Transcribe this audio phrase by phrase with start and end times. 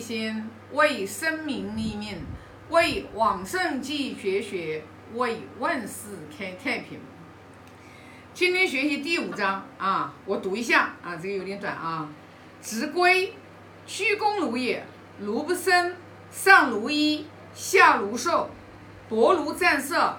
[0.00, 2.16] 心，为生民立命，
[2.70, 4.82] 为往圣继绝学，
[5.14, 6.98] 为万世开太平。
[8.32, 12.08] 今天学习第五章啊，我读一下啊，这个有点短啊。
[12.62, 13.34] 直归，
[13.86, 14.84] 居公如也，
[15.18, 15.94] 如不生，
[16.30, 18.48] 上如衣，下如兽，
[19.08, 20.16] 薄如战色，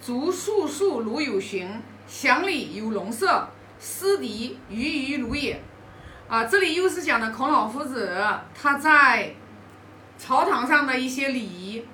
[0.00, 1.68] 足束束如有形，
[2.06, 5.60] 祥礼有龙色，思敌鱼鱼如也。
[6.26, 8.18] 啊，这里又是讲的孔老夫子
[8.60, 9.34] 他在
[10.18, 11.86] 朝堂上的一些礼仪。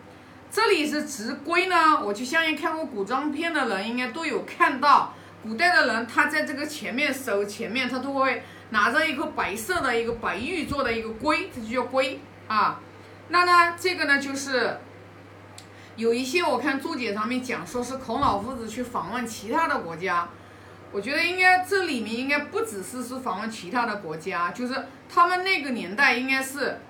[0.52, 12.80] 这里是直规呢，我就相信看过古装片的人应该都有看到，古代的人他在这个前面手前面他都会拿着一颗白色的一个白玉做的一个龟，这就叫龟啊。
[13.28, 14.78] 那呢，这个呢就是
[15.96, 20.28] 有一些我看注解上面讲说是孔老夫子去访问其他的国家。
[20.92, 24.74] 我觉得应该这里面应该不只是是访问其他的国家，就是
[25.08, 26.80] 他们那个年代应该是，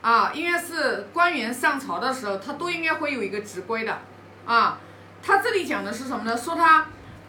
[0.00, 3.98] 啊，应该是官员上朝的时候，他都应该会有一个执规的，
[4.46, 4.78] 啊，
[5.22, 6.34] 他这里讲的是什么呢？
[6.34, 6.86] 说他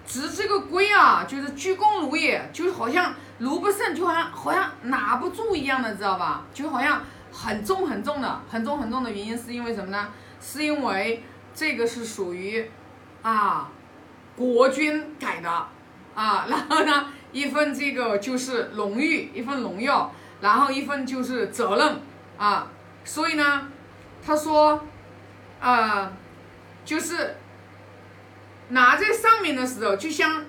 [0.07, 6.45] 执这个规啊，就是鞠躬如也，就好像如不胜，就好像好像拿不住一样的，知道吧？
[6.53, 7.01] 就好像
[7.33, 10.07] 很重很重的，很重很重的原因是因为什么呢？
[10.39, 11.21] 是因为
[11.53, 12.71] 这个是属于
[13.21, 13.69] 啊
[14.37, 15.67] 国君改的。
[16.15, 22.01] 啊， 然后呢，一份这个就是荣誉，一份荣耀，然后一份就是责任
[22.37, 22.67] 啊。
[23.05, 23.67] 所以呢，
[24.25, 24.85] 他说，
[25.59, 26.11] 呃，
[26.85, 27.35] 就是
[28.69, 30.45] 拿在上面的时候，就像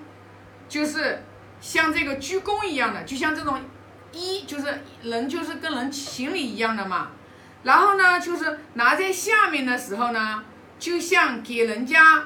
[0.69, 1.23] 就是
[1.59, 3.59] 像这个鞠躬一样的，就像这种
[4.11, 7.09] 一就是人就是跟人行礼一样的嘛。
[7.63, 10.43] 然后呢，就是拿在下面的时候呢，
[10.77, 12.25] 就像给人家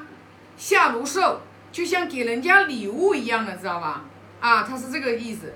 [0.56, 1.40] 下如寿。
[1.72, 4.02] 就像给人家礼物一样的，知道吧？
[4.40, 5.54] 啊，他是这个意思。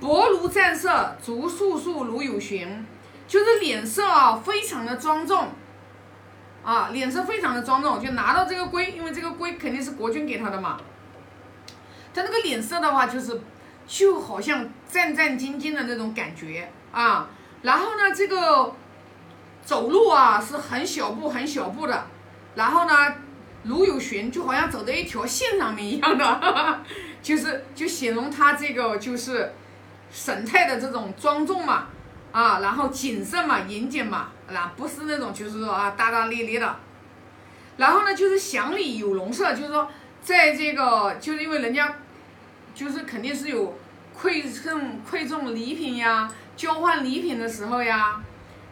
[0.00, 2.86] 薄如战色，足素素如有形，
[3.28, 5.48] 就是脸色啊，非常的庄重。
[6.64, 10.78] 啊，脸色非常的庄重，就拿到这个龟，因为这个龟肯定是国君给他的嘛。
[12.14, 13.40] 他那个脸色的话，就是
[13.86, 17.28] 就好像战战兢兢的那种感觉啊。
[17.62, 18.74] 然后呢，这个
[19.62, 22.06] 走路啊是很小步很小步的，
[22.54, 23.14] 然后呢。
[23.66, 26.80] 如有寻，就好像走在一条线上面一样的，
[27.22, 29.52] 就是就形容他这个就是
[30.10, 31.88] 神态的这种庄重嘛，
[32.32, 36.76] 啊，然后谨慎嘛，严谨嘛，啊，不是那种就是说啊大大咧咧的。
[37.76, 39.90] 然后呢，就是祥礼有龙色，就是说
[40.22, 41.96] 在这个就是因为人家
[42.74, 43.76] 就是肯定是有
[44.16, 48.22] 馈赠馈赠礼品呀，交换礼品的时候呀，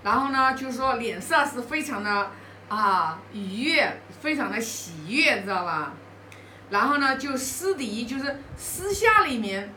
[0.03, 2.31] 然后呢，就是说脸色是非常的。
[2.69, 5.93] 啊，愉悦，非常的喜悦，知道吧？
[6.71, 9.73] 然后呢，就私底，就是私下里面，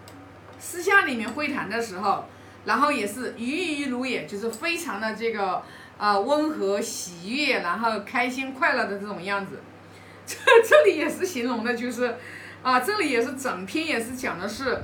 [0.57, 2.25] 私下里面会谈的时候，
[2.65, 5.61] 然后也是愉愉如也，就是非常的这个
[5.97, 9.61] 啊温和喜悦，然后开心快乐的这种样子。
[10.25, 10.35] 这
[10.67, 12.15] 这里也是形容的，就是
[12.63, 14.81] 啊，这里也是整篇也是讲的是，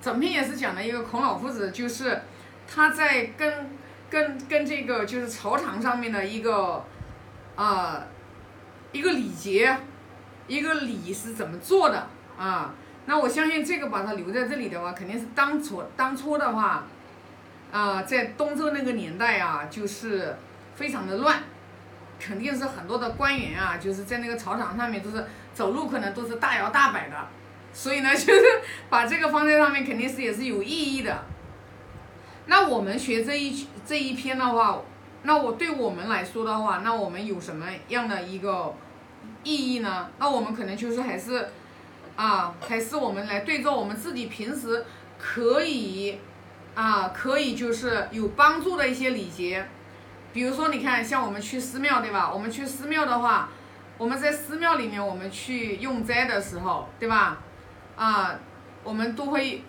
[0.00, 2.22] 整篇也是讲的一个孔老夫子，就是
[2.68, 3.70] 他在跟。
[4.14, 6.84] 跟跟这个就是朝堂上面的一个，
[7.56, 8.00] 啊，
[8.92, 9.76] 一个礼节，
[10.46, 12.06] 一个礼是怎么做的
[12.38, 12.72] 啊？
[13.06, 16.84] 那我相信这个把它留在这里的话，肯定是当初当初的话，
[17.72, 20.36] 啊，在东周那个年代啊，就是
[20.76, 21.42] 非常的乱，
[22.20, 27.16] 肯定是很多的官员啊，就是在那个朝堂上面都是走路可能都是大摇大摆的，
[27.72, 28.42] 所以呢， 就是
[28.88, 31.24] 把这个放在上面，肯定是也是有意义的。
[32.46, 34.80] 那我们学这一这一篇的话，
[35.22, 38.74] 那我对我们来说的话，那我们有什么样的一个
[39.42, 40.08] 意义呢？
[40.18, 41.48] 那我们可能就是还是
[42.16, 44.84] 啊，还是我们来对照我们自己平时
[45.18, 46.18] 可以
[46.74, 49.66] 啊，可以就是有帮助的一些礼节。
[50.34, 52.30] 比如说，你看，像我们去寺庙，对吧？
[52.30, 53.48] 我们去寺庙的话，
[53.96, 57.38] 我们在寺庙里面，我们去用斋的时候，对吧？
[57.96, 58.38] 啊，
[58.82, 59.62] 我们都会。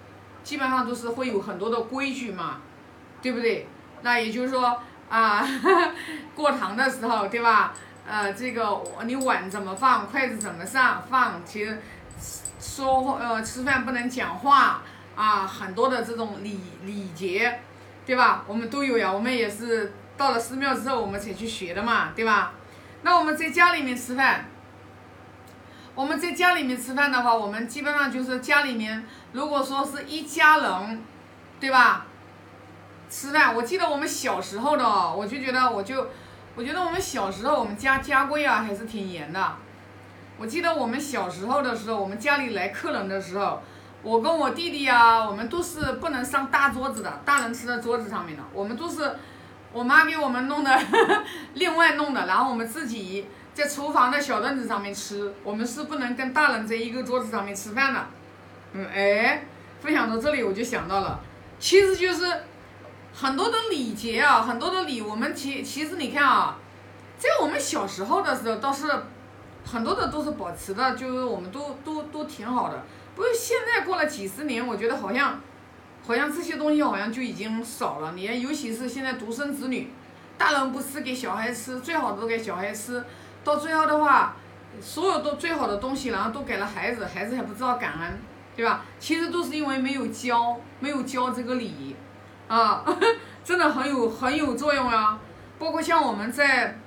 [0.46, 2.62] 基本上都是会有很多的规矩嘛，
[3.22, 3.68] 对不对？
[4.04, 4.80] 那也就是说
[5.10, 5.44] 啊，
[6.36, 7.74] 过堂的时候，对吧？
[8.08, 11.82] 呃，这个你碗怎么放，筷子怎么上放，其实
[12.60, 14.84] 说呃吃饭不能讲话
[15.16, 17.62] 啊，很多的这种礼礼节，
[18.06, 18.44] 对吧？
[18.48, 22.54] 我们都有呀，我们也是到了寺庙之后我们才去学的嘛，对吧？
[23.02, 24.46] 那我们在家里面吃饭。
[25.96, 31.02] 我们在家里面吃饭的话，我们基本上就是家里面，如果说是一家人，
[31.60, 32.06] 对吧？
[33.10, 36.10] 吃饭，我记得我们小时候的，我就觉得，我就，
[36.56, 39.56] 我觉得我们小时候我们家家规啊还是挺严的。
[40.38, 43.62] 我记得我们小时候的时候，我们家里来客人的时候，
[44.04, 49.16] 我跟我弟弟啊，我们都是不能上大桌子的，大人吃的桌子上面的，我们都是
[49.72, 50.78] 我妈给我们弄的，
[51.54, 58.06] 另外弄的，然后我们自己在厨房的小凳子上面吃，我们是不能跟大人在一个桌子上面吃饭的。
[58.74, 59.44] 嗯，哎，
[59.82, 61.20] 分享到这里我就想到了，
[61.60, 62.32] 其实就是
[63.14, 66.60] 很多的礼节啊，很多的礼，我们其其实你看啊，
[67.18, 68.88] 在我们小时候的时候倒是。
[69.68, 72.84] 很多的都是保持的，就是我们都都都挺好的。
[73.16, 75.42] 不是现在过了几十年，我觉得好像，
[76.06, 78.12] 好像这些东西好像就已经少了。
[78.12, 79.90] 你看，尤其是现在独生子女，
[80.38, 83.04] 大人不吃给小孩吃，最好都给小孩吃，
[83.46, 84.36] 到最后的话，
[84.82, 88.20] 所有都最好的东西，然后都给了孩子，孩子还不知道感恩，
[88.58, 88.84] 对吧？
[89.00, 91.96] 其实都是因为没有教，没有教这个礼，
[92.50, 92.84] 啊，
[93.46, 95.20] 真的很有很有作用啊。
[95.58, 96.80] 包括像我们在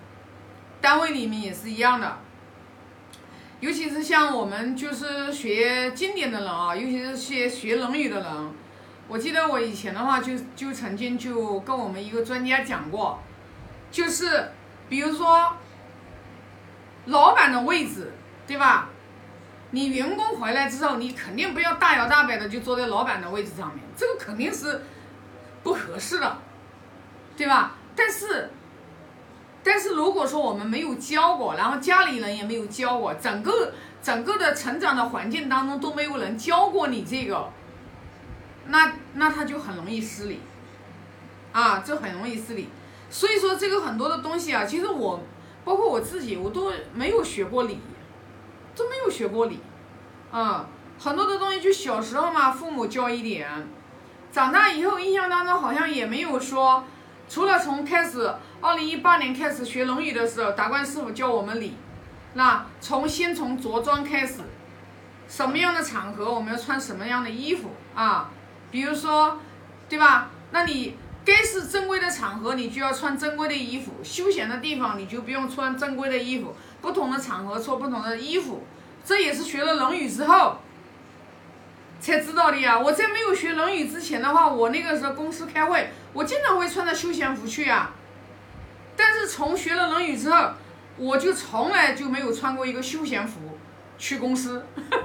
[0.81, 2.19] 单位里面也是一样的。
[3.61, 8.53] 尤其是像我们就是学经典的人啊，尤其是学学《论语》的人，
[9.09, 13.19] 我记得我以前的话就就曾经就跟我们一个专家讲过，
[13.91, 14.51] 就是
[14.89, 15.57] 比如说
[17.09, 18.11] 老板的位置，
[18.47, 18.89] 对吧？
[19.73, 24.81] 你员工回来之后，你肯定不要大摇大摆的就坐在老板的位置上面，这个肯定是
[25.63, 26.39] 不合适的，
[27.37, 27.73] 对吧？
[27.95, 28.51] 但是。
[29.61, 37.51] 但是如果说我们没有教过，然后家里人也没有教过，整个整个的成长的环境当中都没有人教过你这个，
[38.69, 40.41] 那那他就很容易失礼，
[41.53, 42.71] 啊，这很容易失礼。
[43.11, 45.21] 所以说这个很多的东西啊，其实我
[45.65, 47.81] 包括我自己，我都没有学过礼，
[48.75, 49.61] 都没有学过礼，
[50.31, 50.67] 啊，
[50.99, 53.69] 很多的东西就小时候嘛，父母教一点，
[54.33, 56.85] 长大以后印象当中好像也没有说。
[57.29, 61.75] 除了从开始，二零一八年开始学《论语》的时候，达观师傅教我们礼。
[62.33, 64.41] 那从先从着装开始，
[65.29, 68.31] 什么样的场合我们要穿什么样的衣服啊？
[68.71, 69.39] 比如说，
[69.91, 70.31] 对吧？
[70.53, 70.97] 那你
[71.29, 76.55] 该是正规的场合，你就要穿正规的衣服；休闲的地方，你就不用穿正规的衣服。
[76.81, 78.65] 不同的场合穿不同的衣服，
[79.05, 80.59] 这也是学了《论语》之后
[82.01, 82.79] 才知道的呀。
[82.79, 85.91] 我在没有学《论语》之前的话，我那个时候公司开会。
[86.15, 87.95] 我经常会穿着休闲服去啊，
[88.97, 90.53] 但是从学了《论语》之后，
[90.97, 93.59] 我就从来就没有穿过一个休闲服
[93.99, 94.65] 去公司。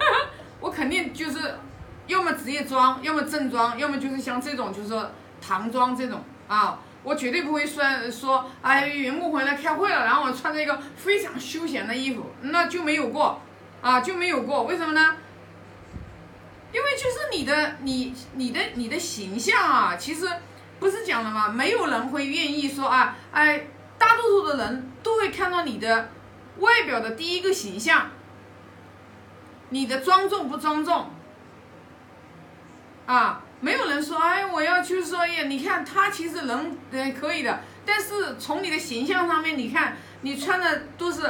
[0.61, 1.55] 我肯定就是
[2.07, 4.89] 要么职业装，要么正装，要么就是像这种就是
[5.45, 6.80] 唐装这种啊。
[7.04, 13.42] 我绝对不会说说哎，员工回来开会了，然后我穿着一个非常休闲的衣服，那就没有过
[13.81, 14.63] 啊，就没有过。
[14.63, 15.18] 为什么呢？
[16.72, 20.28] 因为就是你的你你的你的形象啊，其实。
[20.80, 21.48] 不是讲了吗？
[21.48, 23.68] 没有人会愿意说啊，哎，
[23.98, 26.10] 大多数的人都会看到你的
[26.57, 28.07] 外表的第一个形象，
[29.69, 31.10] 你的庄重不庄重？
[33.06, 41.21] 啊，没有人说，哎，我要去说，哎，你看他其实人呃可以的，但是从你的形象上面，你看你穿的都是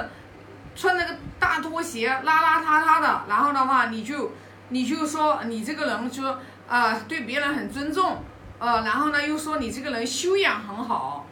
[0.75, 4.31] 穿那个大拖鞋，邋邋遢遢的，然后的话，你就
[4.69, 6.24] 你就说你这个人就
[6.68, 8.24] 啊，对别人很尊重。
[8.57, 11.27] 呃，然后呢，又说你这个人修养很好，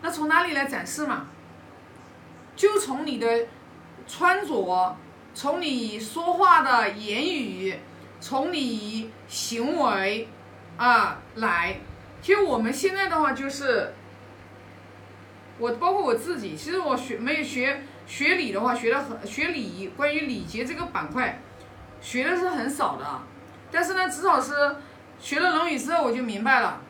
[0.00, 1.26] 那从哪里来展示嘛？
[2.56, 3.28] 就从你的
[4.08, 4.96] 穿着，
[5.34, 7.78] 从你说话的言语，
[8.20, 10.28] 从你行为
[10.76, 11.80] 啊来。
[12.22, 13.92] 其实我们现在的话就是，
[15.58, 21.40] 我包括我自己，其实我学没有学学礼的话，学的很学礼仪，关于礼节这个板块，
[22.00, 23.22] 学的是很少的，
[23.72, 24.52] 但是呢，至少是。
[25.22, 26.80] 学了《论语》之后，我就明白了，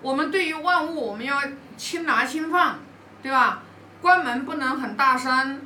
[0.00, 1.38] 我们对于万物，我们要
[1.76, 2.78] 轻拿轻放，
[3.22, 3.62] 对吧？
[4.00, 5.60] 关门不能很大声，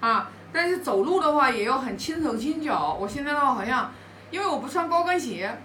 [0.00, 2.96] 啊，但是走路的话也要很轻手轻脚。
[2.98, 3.92] 我现在的话好像，
[4.30, 5.58] 因为我不穿高跟鞋，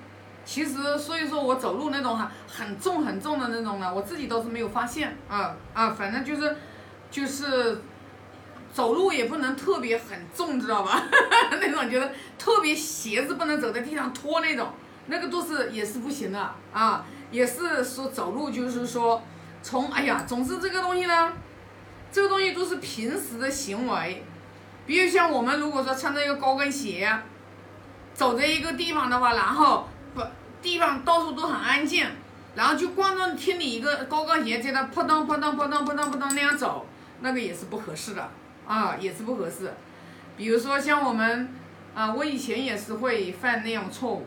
[0.43, 6.57] 其实所以说我走路那种很很重很重的那种呢，我自己倒是没有发现啊啊，反正就是
[7.11, 7.83] 就是
[8.73, 11.03] 走路也不能特别很重，知道吧？
[11.61, 14.69] 那种就是特别鞋子不能走在地上拖那种。
[15.11, 19.19] 那个都是也是不行的啊，也是说走路就是说，
[19.63, 21.33] 从哎呀，总之这个东西呢，
[22.11, 24.23] 这个东西都是平时的行为，
[24.89, 27.15] 比如像我们如果说穿着一个高跟鞋，
[28.11, 30.23] 走在一个地方的话，然后不
[30.63, 32.07] 地方到处都很安静，
[32.55, 36.87] 然后就光着听你一个高跟鞋在那扑通扑通扑通扑通扑通那样走，
[37.19, 38.31] 那个也是不合适的
[38.65, 39.71] 啊，也是不合适。
[40.35, 41.53] 比如说像我们
[41.93, 44.25] 啊，我以前也是会犯那样错误。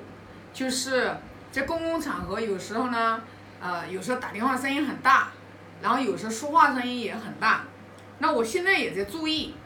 [0.52, 1.16] 就是
[1.50, 3.20] 在公共场合，有时候呢，
[3.60, 5.30] 呃，有时候打电话声音很大，
[5.82, 7.64] 然后有时候说话声音也很大。
[8.20, 9.56] 那我现在也在注意，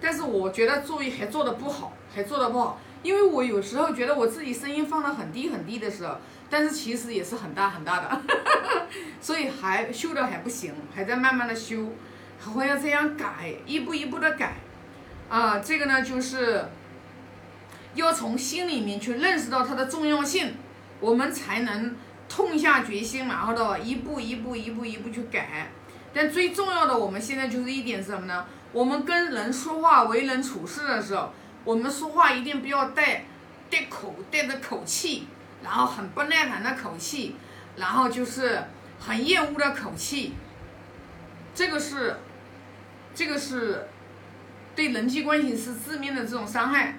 [0.00, 2.80] 但是我觉得作业还做的不好，还做的不好。
[3.02, 6.16] 因为我有时候觉得我自己声音放得很低很低的时候，
[6.50, 8.20] 但是其实也是很大很大的，
[9.20, 11.92] 所以还修的还不行，还在慢慢的修，
[12.40, 14.54] 还要这样改，一步一步的改，
[15.28, 16.64] 啊，这个呢就是
[17.94, 20.54] 要从心里面去认识到它的重要性，
[20.98, 21.94] 我们才能
[22.28, 25.70] 痛下决心，然后的一步一步一步一步去改。
[26.12, 28.46] 但最重要的，我们现在就是一点是什么呢？
[28.72, 31.32] 我们跟人说话、为人处事的时候，
[31.64, 33.24] 我们说话一定不要带
[33.70, 35.26] 带口带着口气，
[35.62, 37.36] 然后很不耐烦的口气，
[37.76, 38.62] 然后就是
[38.98, 40.34] 很厌恶的口气。
[41.54, 42.16] 这个是，
[43.14, 43.88] 这个是
[44.74, 46.98] 对人际关系是致命的这种伤害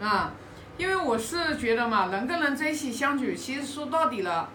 [0.00, 0.32] 啊！
[0.78, 4.48] 因为我是觉得嘛，人跟人在一起相处，其实说到底了，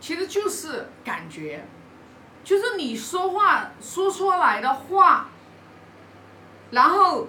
[0.00, 1.64] 其实就是感觉。
[2.46, 5.26] 就是你说话说出来的话，
[6.70, 7.26] 然后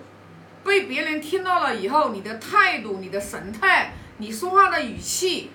[0.63, 5.49] 被别人听到了以后，你的态度、你的神态、你说话的语气，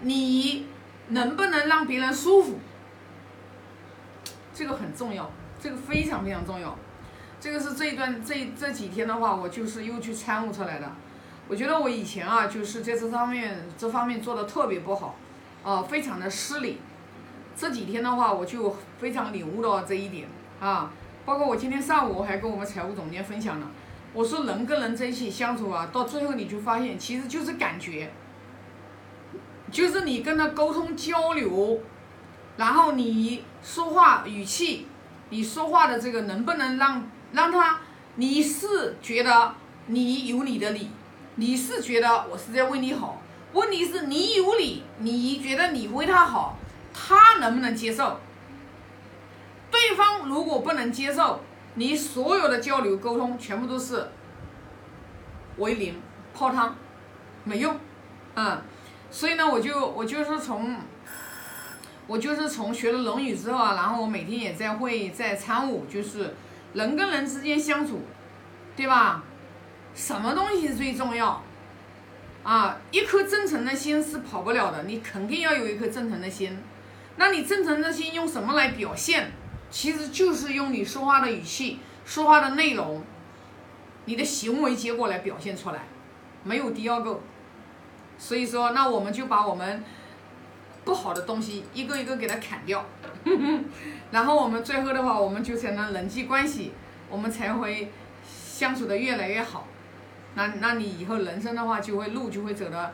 [0.00, 0.66] 你
[1.10, 2.58] 能不能让别人舒服？
[4.52, 5.30] 这个很重要，
[5.62, 6.76] 这个非常非常重要。
[7.40, 10.90] 这个是这一段这这几天的话，我就是又去参悟出来的。
[11.46, 15.14] 我觉得我以前啊，就是在这方面这方面做的特别不好，
[15.62, 16.80] 啊，非常的失礼。
[17.62, 20.26] 这几天的话，我就非常领悟到这一点
[20.58, 20.90] 啊。
[21.24, 23.70] 包括我今天上午还跟我们财务总监分享了，
[24.12, 28.10] 我说人跟人在一起相处啊，到最后你就发现其实就是感觉，
[29.70, 31.78] 就是你跟他沟通交流，
[32.56, 34.88] 然后你说话语气，
[35.30, 37.78] 你说话的这个能不能让让他，
[38.16, 39.54] 你是觉得
[39.86, 40.88] 你有你的理，
[41.36, 46.58] 你是觉得我是在为你好，问题是你有理，你觉得你为他好。
[46.92, 48.20] 他能不能接受？
[49.70, 51.40] 对方如果不能接受，
[51.74, 54.08] 你所有的交流沟通全部都是
[55.56, 56.00] 为零
[56.34, 56.76] 泡汤，
[57.44, 57.78] 没用，
[58.34, 58.62] 嗯，
[59.10, 60.76] 所以呢，我就我就是从
[62.06, 66.34] 我就是从学了《论语》之后啊，然后我每天也在会在参悟，就是
[66.74, 68.02] 人跟人之间相处，
[68.76, 69.22] 对吧？
[69.94, 71.42] 什么东西最重要？
[72.42, 76.58] 啊，一颗真诚的心是跑不了的，你肯定要有一颗真诚的心。
[77.16, 79.32] 那你真诚的心用什么来表现？
[79.70, 83.02] 其实就是用你说话的语气、说话的内容、
[84.04, 85.86] 你的行为结果来表现出来，
[86.44, 87.20] 没有第二个。
[88.18, 89.82] 所以说，那我们就把我们
[90.84, 92.84] 不好的东西一个一个给它砍掉，
[94.12, 96.72] 然后我们最后的话，我们就才能人际关系，
[97.08, 97.90] 我们才会
[98.24, 99.66] 相处的越来越好。
[100.34, 102.92] 那那你以后人生的话，就会路就会走的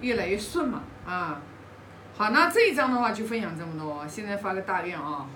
[0.00, 1.42] 越来越顺嘛，啊。
[2.18, 4.08] 好，那这一章的话就分享这么多。
[4.08, 5.26] 现在发个大愿啊，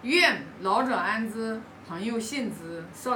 [0.00, 3.10] 愿老者安之，朋友信之，少。